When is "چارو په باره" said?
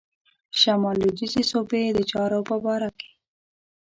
2.11-2.89